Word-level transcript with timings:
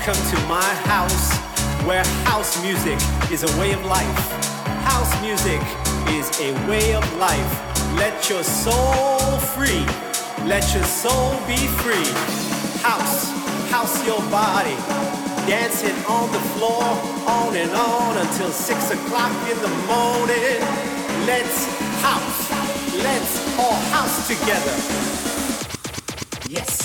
Welcome 0.00 0.30
to 0.30 0.46
my 0.48 0.74
house, 0.88 1.36
where 1.84 2.02
house 2.24 2.62
music 2.62 2.98
is 3.30 3.42
a 3.42 3.60
way 3.60 3.74
of 3.74 3.84
life. 3.84 4.18
House 4.88 5.12
music 5.20 5.60
is 6.08 6.26
a 6.40 6.54
way 6.66 6.94
of 6.94 7.04
life. 7.18 7.52
Let 7.96 8.30
your 8.30 8.42
soul 8.42 9.18
free. 9.52 9.84
Let 10.48 10.64
your 10.72 10.84
soul 10.84 11.32
be 11.46 11.58
free. 11.84 12.08
House, 12.80 13.28
house 13.68 13.94
your 14.06 14.22
body. 14.30 14.74
Dancing 15.46 16.02
on 16.06 16.32
the 16.32 16.40
floor, 16.56 16.82
on 17.28 17.54
and 17.54 17.70
on 17.72 18.16
until 18.16 18.50
six 18.52 18.90
o'clock 18.90 19.36
in 19.50 19.58
the 19.60 19.74
morning. 19.84 20.60
Let's 21.28 21.66
house. 22.00 22.50
Let's 23.04 23.58
all 23.58 23.76
house 23.92 24.26
together. 24.26 24.74
Yes. 26.48 26.79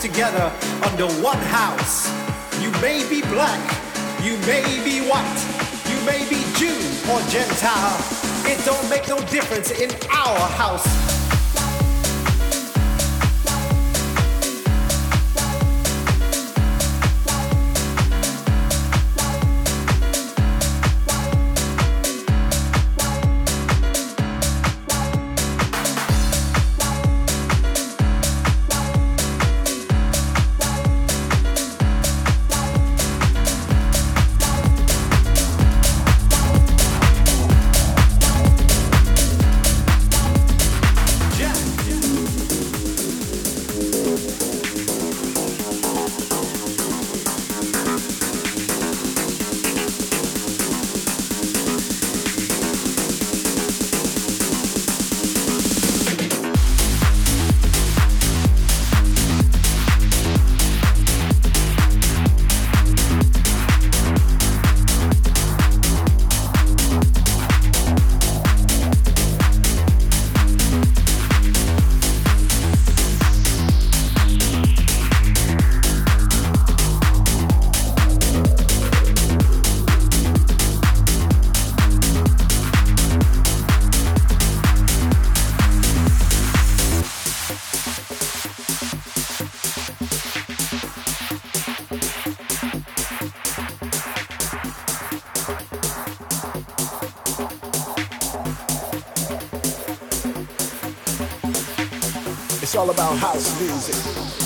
Together 0.00 0.52
under 0.82 1.06
one 1.22 1.38
house. 1.38 2.08
You 2.60 2.70
may 2.80 3.08
be 3.08 3.22
black, 3.22 3.60
you 4.22 4.36
may 4.46 4.62
be 4.84 5.00
white, 5.08 5.40
you 5.90 5.98
may 6.06 6.28
be 6.28 6.42
Jew 6.56 6.76
or 7.10 7.20
Gentile. 7.28 7.98
It 8.44 8.64
don't 8.64 8.88
make 8.88 9.08
no 9.08 9.18
difference 9.26 9.70
in 9.70 9.90
our 10.10 10.38
house. 10.50 11.11
It's 102.72 102.78
all 102.78 102.88
about 102.88 103.18
house 103.18 103.60
music. 103.60 103.94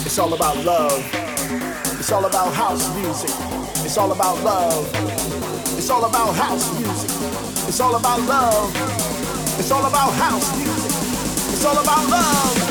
It's 0.05 0.19
all 0.19 0.34
about 0.34 0.56
love. 0.64 0.99
It's 1.96 2.11
all 2.11 2.25
about 2.25 2.52
house 2.52 2.93
music. 2.96 3.31
It's 3.84 3.96
all 3.96 4.11
about 4.11 4.43
love. 4.43 4.90
It's 5.78 5.88
all 5.88 6.05
about 6.05 6.34
house 6.34 6.69
music. 6.81 7.11
It's 7.69 7.78
all 7.78 7.94
about 7.94 8.20
love. 8.23 8.75
It's 9.61 9.70
all 9.70 9.87
about 9.87 10.12
house 10.14 10.58
music. 10.58 10.90
It's 11.52 11.64
all 11.64 11.78
about 11.78 12.11
love. 12.11 12.66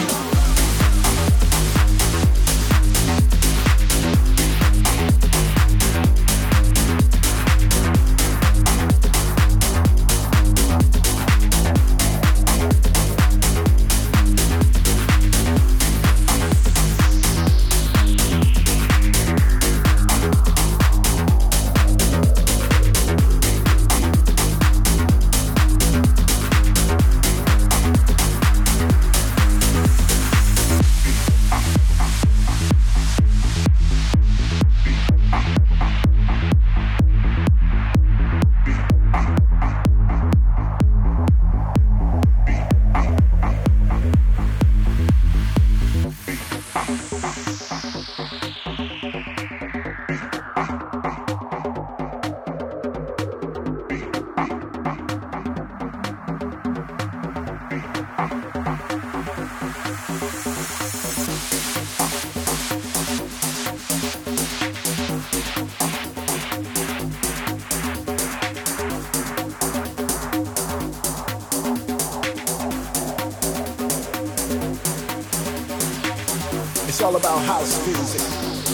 It's 76.95 77.03
all 77.03 77.17
about 77.17 77.39
house 77.43 77.85
music. 77.85 78.21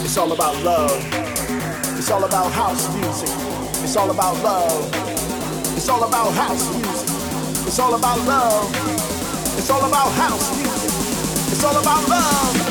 It's 0.04 0.16
all 0.16 0.30
about 0.30 0.62
love. 0.62 0.92
It's 1.98 2.08
all 2.08 2.22
about 2.22 2.52
house 2.52 2.86
music. 2.94 3.28
It's 3.82 3.96
all 3.96 4.12
about 4.12 4.40
love. 4.44 5.76
It's 5.76 5.88
all 5.88 6.04
about 6.04 6.32
house 6.32 6.72
music. 6.72 7.66
It's 7.66 7.80
all 7.80 7.96
about 7.96 8.18
love. 8.24 8.70
It's 9.58 9.68
all 9.70 9.84
about 9.84 10.12
house 10.12 10.56
music. 10.56 11.50
It's 11.50 11.64
all 11.64 11.76
about 11.80 12.08
love. 12.08 12.61